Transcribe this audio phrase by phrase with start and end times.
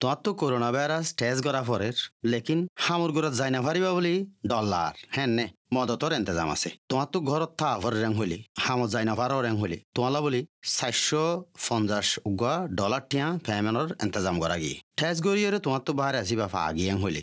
[0.00, 1.96] তোমার তো corona virus test করা পরের,
[2.32, 4.14] লেকিন হামুর ঘরত যাই না পারিবা বলি
[4.50, 9.04] ডলার হ্যাঁ নে, মদতর এন্তেজাম আছে। তোমার তো ঘরত থা ভর রেং হইলি হামত যাই
[9.10, 10.40] না পারো রেং হইলি তোমালা বলি
[10.76, 11.24] চারশো
[11.66, 16.60] পঞ্চাশ উগা ডলার টিয়া ফ্যামেনর এন্তেজাম করা গিয়ে ঠেস গড়িয়ে তোমার তো বাহারে আসিবা ফা
[16.70, 17.22] আগিয়ে হলি।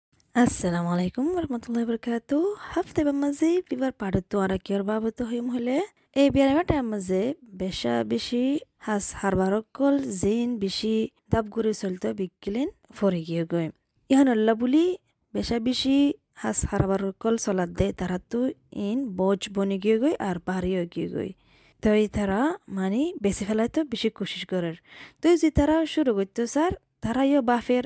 [0.33, 2.55] Assalamu alaikum warahmatullahi wabarakatuh.
[2.73, 5.77] Hafte ba maze bibar padattu arakiyar babato hoyum হলে
[6.15, 7.21] এই বিয়ার টাইম মাঝে
[7.61, 8.43] বেশা বেশি
[8.87, 10.95] হাস হারবারকল, জিন বেশি
[11.31, 12.67] দাব ঘুরে চলতে বিকিলেন
[12.97, 13.67] ফরে গিয়ে গই।
[14.09, 14.85] ইহান আল্লাহ বুলি,
[15.33, 15.97] বেশা বেশি
[16.41, 18.39] হাস হারবারকল চলাত দে, তারা তো
[18.87, 21.31] ইন বজ বনে গিয়ে গই আর বাড়িও গিয়ে গই।
[21.83, 22.39] তই তারা
[22.77, 24.75] মানে বেশি ফেলাই তো বেশি কোশিশ করার।
[25.21, 26.71] তো যে তারা শুরু করতো স্যার
[27.03, 27.85] তারা ইয়ে বাফের,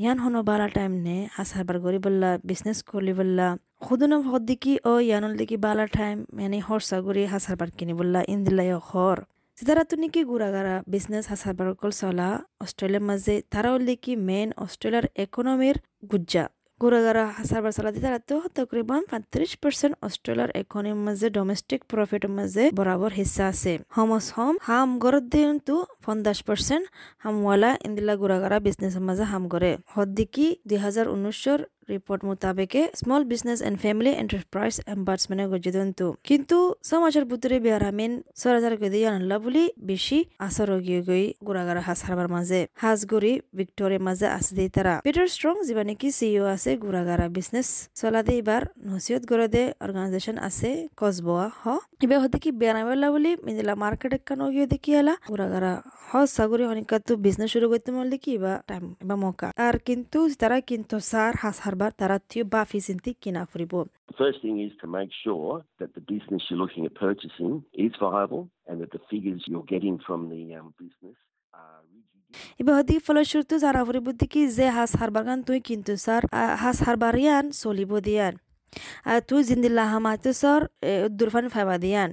[0.00, 3.46] ইয়ান হনো বালা টাইম নে আসার বার গরি বললা বিজনেস করলি বললা,
[3.84, 8.20] খুদুনম হদ দিকি ও ইয়ানল দিকি বালা টাইম মানে হরসা গরি হাসার বার কিনি বললা
[8.34, 9.18] ইন্দিলাই হর
[9.58, 12.28] তারা তো কি গুড়াগারা বিজনেস হাসাবার কল চলা
[12.64, 13.70] অস্ট্রেলিয়ার মাঝে তারা
[14.04, 15.76] কি মেন অস্ট্রেলিয়ার ইকোনমির
[16.10, 16.44] গুজ্জা।
[16.80, 23.12] হাসার বার চালাতে তারা তো তকরিবান পঁয়ত্রিশ পার্সেন্ট অস্ট্রেলিয়ার ইকোনমির মাঝে ডোমেস্টিক প্রফিটের মাঝে বরাবর
[23.12, 26.84] হিসা আছে। হমস হম, হাম গরত দিন তো পঞ্চাশ পার্সেন্ট
[27.18, 33.58] হামওয়ালা ইন্দিলা গুড়াগারা বিজনেসের মাঝে হাম করে হদ্দিকি দুই হাজার উনিশশোর report মোতাবেকে small business
[33.62, 35.76] and family enterprise এম্বার্সমেন্টে গজিত
[36.28, 36.56] কিন্তু
[36.90, 42.60] সমাজের ভিতরে বেয়ারামিন সরাসর গদি আনলা বলি বেশি আসর গিয়ে গই গুড়াগারা হাস হারবার মাঝে।
[42.82, 47.68] হাজগুড়ি ভিক্টোরিয়ার মাঝে আছে দি তারা। পিটার স্ট্রং যিবা নাকি সিইও আছে গুড়াগারা বিজনেস
[48.00, 50.70] চলাদে এবার নসিহত করে দে অর্গানাইজেশন আছে
[51.00, 51.64] কসবোয়া হ।
[52.04, 55.72] এবার হতে কি বেড়াবেলা বলি মিদিলা মার্কেট একান গিয়ে দেখি এলা গুড়াগারা
[56.08, 60.18] হ, সাগরি অনেকা তো বিজনেস শুরু করতে মরলে কি বা টাইম বা মৌকা আর কিন্তু
[60.40, 63.74] তারা কিন্তু সার হাস হারবার তারা থিও বাফি চিন্তি কিনা ফুরিব
[64.22, 67.52] First thing is to make sure that the business you're looking at purchasing
[67.86, 71.16] is viable and that the figures you're getting from the um, business
[71.54, 72.22] are rigid.
[72.60, 76.22] এবার হদি ফলস্বরূপ যারা ফুরিব দেখি যে হাস হারবার গান তুই কিন্তু স্যার
[76.62, 78.34] হাস হারবার ইয়ান চলিব দিয়ান
[79.10, 80.60] আর তুই জিন্দিল্লা হামাতে সর
[81.18, 82.10] দুরফান ফাইবা দিয়ান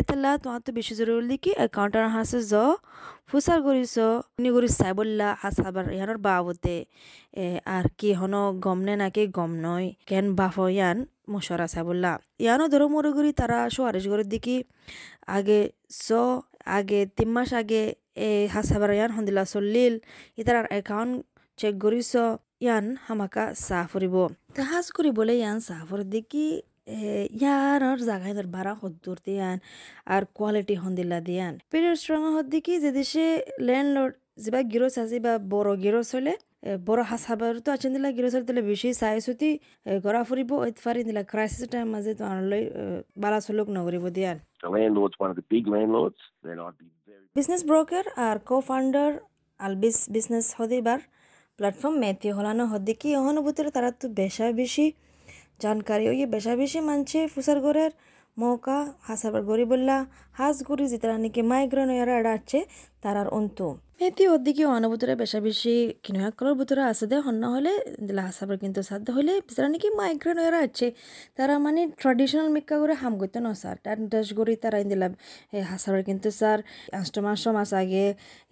[0.00, 2.54] এতলা তোমার তো বেশি জরুরি কি অ্যাকাউন্টার হাসে জ
[3.30, 3.94] ফুসার করিস
[4.42, 6.76] নি করিস চাই বললা হাস হাবার ইয়ানোর বাবতে
[7.76, 10.96] আর কি হন গম নে নাকি গম নয়, কেন বাফ ইয়ান
[11.32, 12.12] মশরা চাই বললা
[12.44, 14.56] ইয়ানো ধরো মরে করি তারা সোয়ারিশ করে দেখি
[15.36, 15.60] আগে
[16.04, 16.06] স
[16.78, 17.82] আগে তিন মাস আগে
[18.26, 19.94] এ হাস হাবার ইয়ান হন্দিলা চল্লিল
[20.40, 21.14] ইতার একাউন্ট
[21.58, 22.12] চেক করিস
[22.64, 24.14] ইয়ান হামাকা চাহ ফুৰিব।
[24.68, 26.46] সাজ কৰিবলৈ ইয়ান চাহ ফুৰি দেখি
[27.40, 29.56] ইয়ানৰ জাগাইনৰ বাৰা সত্তৰ দিয়ান
[30.14, 33.24] আর কোয়ালিটি হন্দিলা দিয়ান। পেরিয়ড স্ট্রং হত দেখি যে দেশে
[33.68, 34.14] ল্যান্ডলর্ড
[34.44, 36.34] যেবা গিরস আছে বা বড় গিরস হলে
[36.88, 39.50] বড় হাসাবার তো আছেন দিলা গিরস দিলে বেশি চাই চুতি
[40.04, 42.62] গড়া ফুরিব ওই ফারি দিলা ক্রাইসিস টাইম মাঝে তো আনলৈ
[43.22, 44.36] বালা চলুক নগরিব দিয়ান।
[47.36, 49.10] বিজনেস ব্রোকার আর কো ফাউন্ডার
[49.60, 51.00] আলবিস বিজনেস হদিবার
[51.58, 54.86] প্ল্যাটফর্ম মেথি হলানো হদ্দিকি অহনুভূতির তারা তো বেশা বেশি
[55.60, 57.18] জানকারি ওই বেশা বেশি মানছে
[57.60, 57.90] ঘরের
[58.36, 59.96] মৌকা হাসাবার গরিবল্লা বললা
[60.32, 60.86] হাস গড়ি
[61.18, 62.58] নাকি মাইগ্রেন ওয়ারা আছে
[63.02, 63.66] তারার অন্তু।
[64.00, 65.74] মেথি ওদিকে অনুভূতিরা বেশা বেশি
[66.04, 67.72] কিনয়া করার ভিতরে আছে দে হন্য হলে
[68.06, 70.86] দিলা হাসাবার কিন্তু সাধ্য হলে যারা নাকি মাইগ্রেন ওয়ারা আছে
[71.38, 73.76] তারা মানে ট্রাডিশনাল মেকা করে হাম করতে ন, স্যার।
[74.10, 75.08] ড্রেস গড়ি তারা দিলা
[75.70, 76.58] হাসাবার কিন্তু, স্যার,
[77.00, 78.04] আষ্ট মাস আগে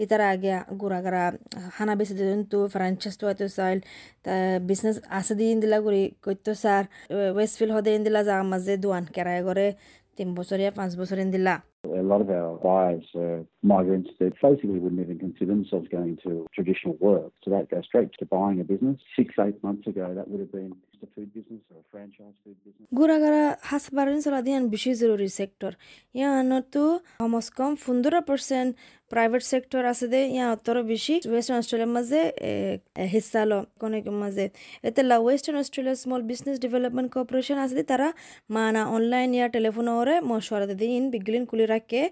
[0.05, 0.51] ইতারা আগে
[0.81, 1.25] গোড়াগারা
[1.77, 2.15] হানা বেশি
[2.53, 3.79] তো ফ্রাঞ্চাইজ তো হয়তো চাইল।
[4.69, 6.83] বিজনেস আছে দিয়ে দিলা করি করতো স্যার
[7.37, 9.67] ওয়েস্টফিল্ড হদে দিলা যা মাঝে দোয়ান কেরায় করে
[10.17, 15.01] তিন বছরিয়া পাঁচ বছর দিলা A lot of our buyers are migrants that basically wouldn't
[15.01, 17.33] even consider themselves going to traditional work.
[17.45, 19.01] So that goes straight to buying a business.
[19.15, 22.37] Six, eight months ago, that would have been just a food business or a franchise
[22.43, 22.89] food business.
[22.99, 25.73] গুড়াগাড়া হাসবারিন চলা দিয়ান বেশি জরুরি sector
[26.15, 26.85] ইয়ানতো
[27.21, 28.71] comes কম পনেরো percent
[29.13, 32.21] private sector আছে দে ইয়া অতর বেশি western অস্ট্রেলিয়ার মাঝে
[33.13, 34.47] হিস্সা ল কোনে মাঝে
[34.89, 38.09] এতে লা Western Australia small business development corporation আছে দে তারা
[38.57, 42.03] মানা অনলাইন ইয়া টেলিফোন ওরে মশওয়ারা দে দিন বিগলিন কুলি রাখে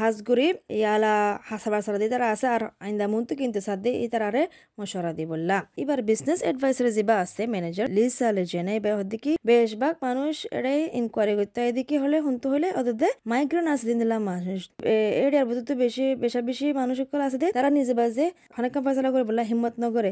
[0.00, 0.48] হাজগুড়ি
[0.80, 1.14] ইয়ালা
[1.50, 4.42] হাসাবার সারা দিয়ে তারা আছে আর আইন্দা মুন্তু কিন্তু সাদে ই তারারে
[4.78, 9.94] মশওয়ারা দি বললা এবার বিজনেস অ্যাডভাইসার যেবা আছে ম্যানেজার লিজ ভিসা লেজেনে বে হদিকি বেশভাগ
[10.06, 14.60] মানুষ এড়ে ইনকোয়ারি করতে এদিকে হলে, হুনতো হলে ওদের মাইগ্রেন আছে দিন দিলাম মানুষ।
[15.26, 18.26] এরিয়ার ভিতর বেশি বেশা বেশি মানুষ সকল আছে দে তারা নিজে বাজে
[18.58, 20.10] অনেক ফয়সলা করে বললা হিম্মত নগরে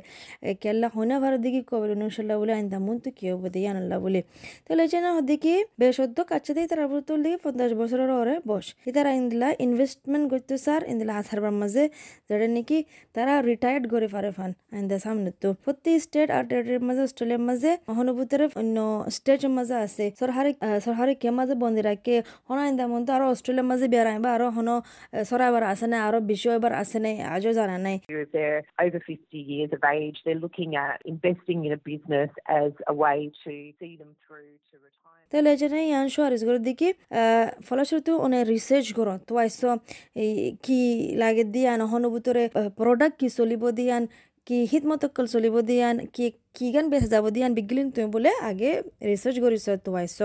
[0.62, 4.20] কেল্লা হইনা ভারত দিকে কবর ইনশাল্লাহ বলে আইন দামুন তো কি হব দিয়ে আনাল্লাহ বলে?
[4.66, 8.66] তো লেজেনে হদিকি বেসদ্য কাছে দিয়ে তারা ভিতর দিকে পঞ্চাশ বছরের ওরে বস।
[8.96, 11.84] তারা ইন্দিলা ইনভেস্টমেন্ট করতে স্যার ইন্দিলা হাসারবার মাঝে।
[12.28, 12.78] যেটা নাকি
[13.16, 17.70] তারা রিটায়ার্ড করে পারে ফান, আইন্দা সামনে তো। প্রতি স্টেট আর টেরিটরির মাঝে অস্ট্রেলিয়ার মাঝে
[18.02, 18.76] অনুভূতির অন্য
[19.16, 20.50] স্টেটের মাঝে আছে। সরকারি
[20.86, 22.14] সরকারি কে মাঝে বন্দি রাখে
[22.48, 24.68] হন আইন্দা মন তো আরও অস্ট্রেলিয়ার মাঝে বেড়াই বা আরও হন
[25.30, 27.96] সরাইবার আছে না আরও বেশি এবার আছে নাই আজও জানা নাই।
[28.84, 32.30] Over 50 years of age, they're looking at investing in a business
[32.62, 35.30] as a way to see them through to retirement.
[35.32, 36.88] তাহলে এখানে ইয়ান শোয়ারিস করে দেখি
[37.68, 39.58] ফলশ্রুতি অনেক রিসার্চ করো তো আইস
[40.66, 40.80] কি
[41.22, 42.42] লাগে দিয়ান অনুভূতরে
[42.80, 44.02] প্রোডাক্ট কি চলিব দিয়ান
[44.46, 48.70] কি হিতমতকল চলিব দিয়ান কি কি গান বেশ যাব দিয়ান বিগলিন তুমি বলে আগে
[49.10, 50.18] রিসার্চ করিস তো আইস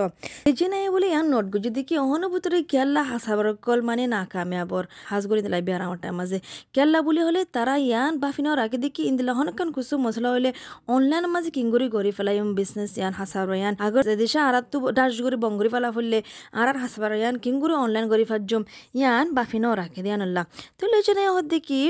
[0.50, 4.84] এই নাই বলে ইয়ান নোট গো, যদি কি অনুভূতরে কেল্লা হাসাবার কল মানে না কামিয়াবর
[5.10, 6.38] হাজ করে দিলাই বিয়ার আমার মাঝে
[6.76, 10.50] কেল্লা বলি হলে তারা ইয়ান বাফিনার আগে দেখি ইন্দিলা হনকান কুসু মশলা হলে
[10.96, 15.38] অনলাইন মাঝে কিঙ্গুরি করি ফেলাই বিজনেস ইয়ান হাসাবার ইয়ান। আগর দেশে আর তো ডাস করে
[15.44, 16.20] বঙ্গুরি ফেলা ফুললে
[16.60, 18.62] আর হাসাবার ইয়ান কিঙ্গুরি অনলাইন করি ফাজম
[19.00, 20.44] ইয়ান বাফিনাও রাখে দিয়ান আল্লাহ
[20.80, 21.82] তো লেজনে হদ দেখি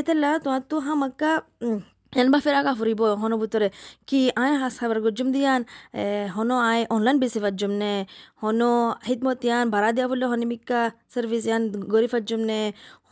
[0.00, 1.30] এতেলা তোমার তো হামাক্কা
[2.14, 3.68] ଏନବା ଫେର ଆକା ଫୁରିବ ହନ ଭିତରେ
[4.08, 5.64] କି ଆଏ ହାସ ଖାଇବାର ଗୁଜୁମ ଦିଆନ୍
[6.36, 7.92] ହନ ଆଏ ଅନଲାଇନ୍ ବି ସେବା ଜୁମନେ
[8.42, 8.60] ହନ
[9.08, 10.80] ହିତ ମତ ଆନ୍ ଭାରା ଦିଆ ବୋଲେ ହନିମିକା
[11.14, 12.60] ସର୍ଭିସ ଆନ୍ ଗରିଫା ଜୁମନେ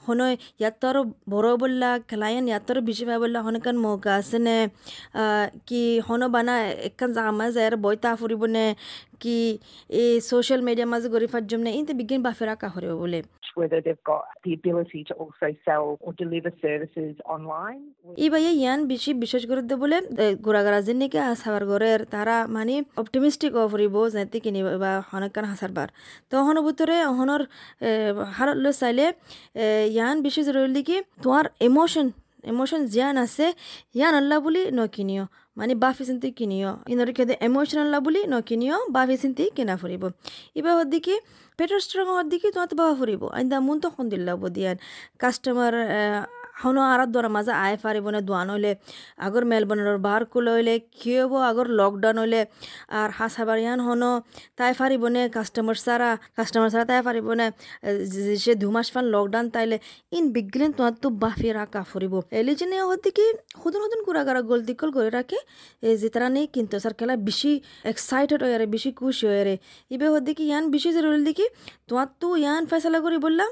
[0.07, 0.21] ହନ
[0.61, 0.97] ୟାତର
[1.33, 4.57] ବର ବୋଲା ଖେଲାଏନ୍ ୟାତର ବିଜିବା ବୋଲା ହନକାନ ମୌକା ଆସେନେ
[5.69, 6.55] କି ହନ ବାନା
[6.89, 8.65] ଏକାନ ଜାଗା ଯାଏର ବୈତା ଫୁରିବନେ
[9.23, 9.37] କି
[9.95, 13.21] ଏ ସୋସିଆଲ ମିଡ଼ିଆ ମାଝେ ଗରିଫା ଜୁମନେ ଏମିତି ବିଜ୍ଞାନ ବାଫେରା କାହରିବ ବୋଲେ
[13.61, 17.81] Whether they've got the ability to also sell or deliver services online.
[18.25, 18.27] ই
[18.63, 19.99] ইয়ান বেশি বিশেষ দে বলে
[20.45, 25.73] গোড়াগাড়া যে নাকি হাসাবার ঘরের তারা মানে অপটিমিস্টিক অ ফুরিব যাতে কিনি বা হনকান হাসার
[25.77, 25.89] বার
[26.31, 27.43] তো হন ভিতরে হনর
[28.37, 29.07] হারত লৈ চাইলে
[29.97, 32.07] ইয়ান বেশি জরুরি কি, তোমার ইমোশন
[32.53, 33.47] ইমোশন জিয়ান আছে,
[33.99, 35.25] ইয়ান আল্লাহ বুলি নকিনিও
[35.59, 40.05] মানে বাফি চিন্তি কিনিও। ইনর খেদে ইমোশনাল বুলি নকিনিও, বাফি চিন্তি কিনা ফুরিব
[40.59, 41.15] এবার হদ্দি কি
[41.63, 44.33] পেটৰ ষ্ট্ৰং দেখি তোমার বাবা ফুরিব আইন্দা মন তো সন্দিল্লা
[45.21, 45.75] কাষ্টমাৰ
[46.63, 48.73] হনো আরাত দরা মাঝে আয় পারিব না দোয়ান হইলে
[49.19, 52.41] আগর মেলবর্নের বার কুল হইলে কি হব আগর লকডাউন হইলে
[52.99, 54.11] আর হাসাবারিয়ান হনো
[54.59, 57.47] তাই পারিব নে কাস্টমার সারা কাস্টমার সারা তাই পারিব না
[58.43, 59.77] সে দু মাস ফান লকডাউন তাইলে
[60.13, 63.27] ইন বিগলেন তোমার তো বাফি রাখা ফুরিব এলি যে হতে কি
[63.63, 65.39] হুদন হুদন কুড়াগারা গলতি দিকল করে রাখে
[65.93, 67.53] যে তারা নেই কিন্তু স্যার খেলা বেশি
[67.93, 69.55] এক্সাইটেড হয়ে রে বেশি খুশি হয়ে রে
[69.91, 71.47] ইবে হতে কি ইয়ান বেশি জরুরি দেখি
[71.89, 73.51] তোমার তো ইয়ান ফেসলা করি বললাম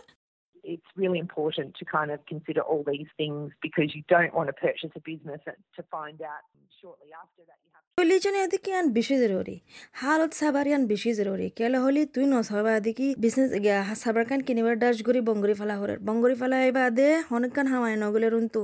[0.64, 4.52] it's really important to kind of consider all these things because you don't want to
[4.54, 5.40] purchase a business
[5.76, 6.42] to find out
[6.80, 9.56] shortly after that you have religion এদিকে আন বেশি জরুরি
[9.92, 13.50] হালত সাবার ইয়ান বেশি জরুরি কেলে হলি তুই নসাবা এদিকে বিজনেস
[13.94, 18.28] সাবার কান কিনিবার ডাস গরি বঙ্গরি ফালা হরে বঙ্গরি ফালা এবার দে হনকান হামায় নগলে
[18.34, 18.60] রুন্তু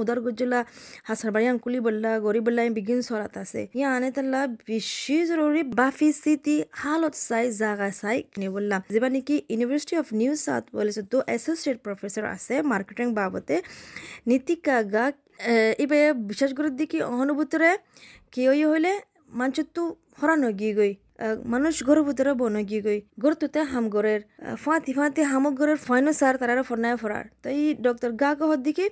[0.00, 0.60] উদার গজ্জলা
[1.08, 6.08] হাসার বাড়িয়ান কুলি বললা গরিব বললা বিগিন সরাত আছে ইয়া আনে তাল্লা বেশি জরুরি বাফি
[6.22, 11.18] সিটি হালত চাই জাগা চাই কিনে বললাম যেবা নাকি University of New South Wales তো
[11.36, 13.56] এসোসিয়েট প্রফেসর আছে মার্কেটিং বাবতে
[14.28, 15.04] নীতিকা গা
[15.84, 15.98] ইবে
[16.30, 17.70] বিশেষ করে দেখি অনুভূতরে
[18.32, 18.92] কি ওই হইলে
[19.32, 19.82] মানুষের তো
[20.18, 20.92] হরানো গিয়ে গই
[21.52, 24.20] মানুষ ঘরের ভিতরে বন গিয়ে গই ঘর তুতে হাম ঘরের
[24.56, 28.86] ফাঁতি ফাঁতি হামক গরের ফাইনো সার তারা ফরনায় ফরার তো এই ডক্টর গা কহর দিকে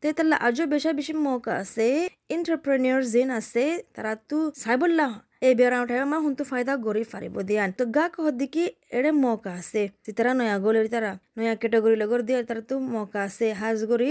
[0.00, 1.86] তে তাহলে আজও বেশা বেশি মৌকা আছে
[2.30, 5.08] এন্টারপ্রেনিয়র জেন আছে তারা তো সাইবল্লা
[5.42, 8.64] এই বেড়া উঠাই আমার হুন্তু ফায়দা গরি ফারিব দিয়ান তো গা কহর দিকে
[8.98, 13.20] এড়ে মৌকা আছে যে তারা নয়া গলের তারা নয়া ক্যাটাগরি লগর দিয়ে তারা তো মৌকা
[13.28, 14.10] আছে হাজ গরি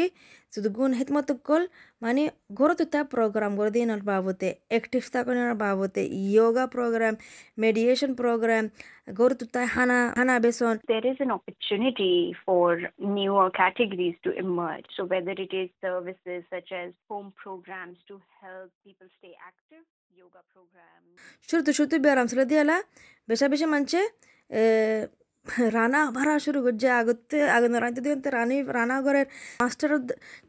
[0.53, 1.63] যদি গুণ হিতমত কল
[2.01, 2.21] মানে
[2.59, 7.13] ঘরত তা প্রোগ্রাম করে দিয়ে বাবতে অ্যাক্টিভ থাকানোর বাবতে ইয়োগা প্রোগ্রাম
[7.57, 8.63] মেডিয়েশন প্রোগ্রাম
[9.17, 12.65] ঘরত তা হানা হানা বেসন there is an opportunity for
[13.17, 14.88] newer categories to emerge.
[14.95, 19.83] So whether it is services such as home programs to help people stay active,
[21.51, 22.80] शुद्ध शुद्ध व्यायाम श्रद्धेला
[23.28, 24.08] बेशा बेशा म्हणजे
[25.75, 29.27] রানা ভরা শুরু করছে। আগতে আগে রাইতে দিন রানি, রানা ঘরের
[29.63, 29.91] মাস্টার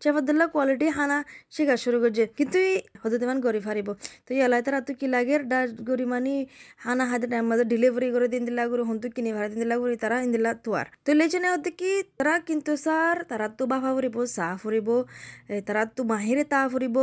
[0.03, 1.19] চেপাদিল্লা কোয়ালিটি হানা
[1.55, 2.59] শেখা শুরু করছে। কিন্তু
[3.03, 3.89] হতে তেমন গরি ফারিব
[4.27, 5.37] তো এলাই তারা তো কি লাগে?
[5.53, 6.35] ডাস গরি মানি
[6.85, 9.95] হানা হাতে টাইম মাঝে ডেলিভারি করে দিন দিলা করে হন্তু কিনি ভাড়া দিন দিলা করে
[10.05, 11.93] তারা ইন্দিলা তোয়ার। তো লেচেনে হতে কি?
[12.19, 14.89] তারা কিন্তু স্যার, তারা তো বাফা ফুরিব চাহ ফুরিব
[15.67, 16.97] তারা তো মাহিরে তা ফুরিব,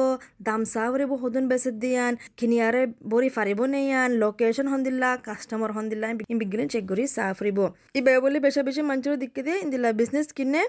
[0.47, 5.85] দাম চাহ ফুরিব সদন বেচে দিয়ান, কিনিয়ারে বরি ফারিব নেয়ান লোকেশন হন দিলা কাস্টমার হন
[5.91, 6.05] দিলা
[6.41, 7.59] বিজ্ঞান চেক কৰি চাহ ফুৰিব
[7.95, 10.61] ইবাই বলে বেশা বেশি মানুষের দিকে দিয়ে ইন্দিলা বিজনেস কিনে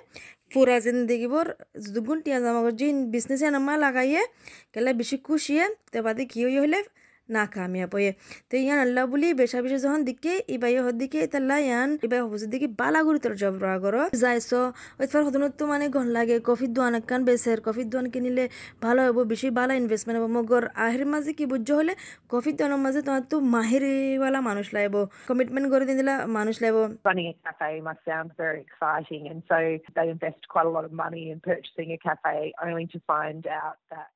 [0.52, 1.46] পুরা জিন্দগিবর
[1.94, 4.22] দুগুণ টিয়া জামা জিন বিজনেসে নামা লাগাইয়ে,
[4.72, 6.40] কেলা বেশি খুশিয়ে তে বাদে কি
[7.28, 8.12] হইলে না কামিয়াব হয়ে
[8.50, 12.50] তো ইয়ান আল্লাহ বলি বেশা বেশি যখন দিকে ইবাই হর দিকে তাল্লা ইয়ান ইবাই হবুজের
[12.54, 14.50] দিকে বালা গুড়ি তোর জব রা করো যাইছ
[15.00, 18.44] ওইফার হদনত তো মানে ঘন লাগে কফির দোয়ান একখান বেসের কফির দোয়ান কিনিলে
[18.84, 21.92] ভালো হব বেশি ভালো ইনভেস্টমেন্ট হব। মগর আহের মাঝে কি বুঝছ হলে
[22.32, 24.94] কফির দোয়ানের মাঝে তোমার তো মাহিরিওয়ালা মানুষ লাইব
[25.30, 26.76] কমিটমেন্ট করে দিলা মানুষ লাইব
[27.08, 29.58] Running a cafe must sound very exciting, and so
[29.96, 33.76] they invest quite a lot of money in purchasing a cafe only to find out
[33.92, 34.08] that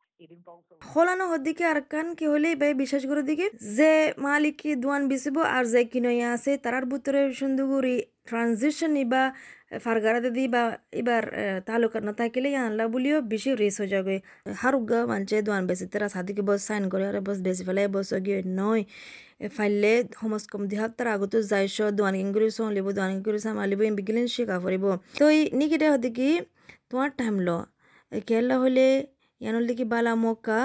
[0.90, 3.92] খোলানো হদিকে আর কান কি হলে ভাই বিশ্বাস করে দিকে, যে
[4.26, 7.96] মালিক কি দোয়ান বিচিব আর যে কিনইয়া আছে, তারার ভিতরে সুন্দরগুড়ি
[8.28, 9.22] ট্রানজিশন ইবা
[9.84, 10.62] ফারগারাতে দি বা
[11.00, 11.22] এবার
[11.68, 14.14] তালুকাত না থাকিলে আনলা বলিও বেশি রেস হয়ে যাবে।
[14.62, 18.38] হারুগা মানছে দোয়ান বেশি তারা সাদিকে বস সাইন করে আর বস বেশি ফেলে, বস গিয়ে
[18.60, 18.82] নয়।
[19.56, 24.26] ফাইলে সমাজ কম দিহাক তার আগতো যাইছ দোয়ান কিংগুৰি চলিব দোৱান কিংগুৰি চামালিব এম বিগিলেন
[24.34, 24.84] শিকা ফুৰিব।
[25.20, 26.28] তো এই নিকিটা হতে কি
[26.90, 27.48] তোমার টাইম ল।
[28.28, 28.86] কেলা হলে
[29.42, 30.60] ইয়ানোর দিকে বালা মক্কা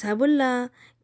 [0.00, 0.50] সাবুল্লা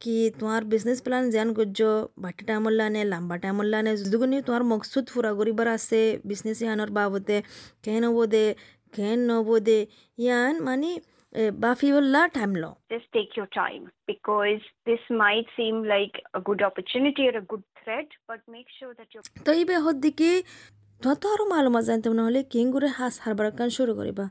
[0.02, 1.78] কি তোমার বিজনেস প্ল্যান জ্যান করছ
[2.22, 6.00] বাটি টাইমল্লা নে লাম্বা টাইমল্লা নে যদুগুনি তোমার মকসুদ ফুরা করিবার আছে
[6.30, 7.38] বিজনেস ইয়ানোর বাবদে
[7.86, 8.44] কেন হব দে
[8.94, 9.78] কেন নবো দে
[10.18, 10.90] ইয়ান মানে
[11.62, 17.22] বাফিবল্লা টাইম ল Just take your time because this might seem like a good opportunity
[17.28, 20.30] or a good threat, but make sure that you're তো এই বেহর দিকে
[21.00, 24.26] যত আরও মালুমা জানতে না হলে কেঙ্গুরে হাস হারবার কান শুরু করিবা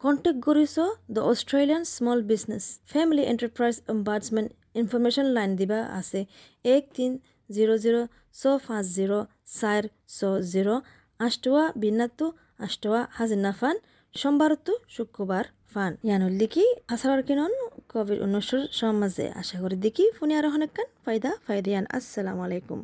[0.00, 0.76] contact করিছ
[1.14, 4.48] the Australian small business family enterprise ombudsman
[4.80, 6.20] information line দিবা আছে
[6.64, 7.10] এক তিন
[7.50, 8.00] জিরো জিরো
[8.34, 9.18] ছ পাঁচ জিরো
[9.58, 10.18] চার ছ
[10.52, 10.74] জিরো
[11.20, 12.26] আষ্টৱা বিনাতো
[12.66, 13.76] আষ্টৱা হাজিনা ফান
[14.14, 16.64] সোমবারতো শুক্রবার ফান ইয়ানুল দেখি
[16.94, 17.52] আসার কিনন
[17.92, 22.80] কোভিড উনিশের সমাজে আশা করি দেখি ফোনে আরও অনেকখান ফায়দা ফায়দিয়ান আসসালামু আলাইকুম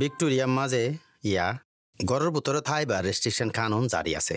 [0.00, 0.82] ভিক্টোরিয়ার মাঝে
[1.28, 1.46] ইয়া
[2.00, 4.36] গড়ৰ বুটৰ ঠাই বা ৰেষ্ট্ৰিকশ্যন কানুন জাৰি আছে।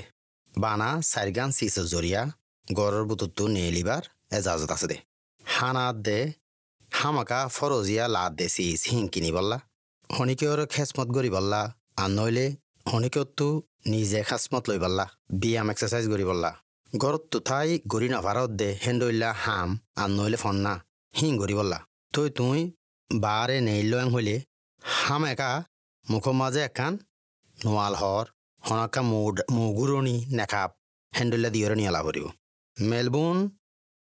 [0.53, 2.22] বানা চাৰিগান চিছৰ জৰিয়া
[2.68, 4.03] গড়ৰ বুটৰটো নেলিবাৰ
[4.38, 4.98] এজাজত আছে দে।
[5.46, 6.20] হানাত দে
[6.91, 9.58] হামাকা ফৰজীয়া লাট দে চি হিং কিনি বল্লা।
[10.10, 11.62] শনিকৰ খেচমত গৰি বল্লা।
[12.03, 12.46] আন নৈলে
[12.89, 13.48] শনিকতো
[13.94, 15.06] নিজে খাচমত লৈ পাল্লা
[15.41, 16.51] ব্যায়াম এক্সাৰচাইজ কৰি পাল্লা
[16.94, 19.70] ঘৰত ঠাই ঘূৰি নভাৰত দে হেণ্ডইলা হাম
[20.01, 20.74] আন নৈলে ফন্না
[21.13, 21.80] হিং গৰি পাল্লা
[22.13, 22.60] তই তুই
[23.10, 24.38] বাৰে নেইলৈ হ'লে
[24.82, 25.51] হাম একা
[26.06, 26.94] মুখৰ মাজে একান
[27.62, 28.25] হৰ
[28.63, 29.01] হনকা
[29.56, 30.72] মুগুৰণি নেখাপ
[31.13, 32.25] হেণ্ডুলা দিয়ৰণি এলা ভৰিব
[32.77, 33.39] মেলবোর্ন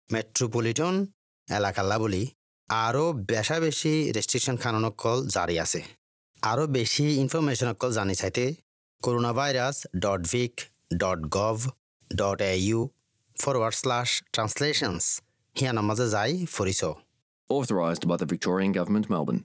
[0.10, 0.96] মেট্রোপলিটন
[1.48, 2.24] এলাকাল্লা বলি
[2.70, 5.82] আরও বেশা বেশি রেস্ট্রিকশন খাননকল জারি আছে
[6.44, 8.46] আরও বেশি ইনফরমেশনকল জানি চাইতে
[9.02, 10.54] corona virus dot vic
[10.98, 11.58] dot gov
[12.12, 12.80] dot A U
[13.38, 15.06] forward slash translations
[15.56, 16.82] হিয়ানার মাঝে যাই ফুরিছ
[17.50, 19.42] Authorised by the Victorian Government, Melbourne.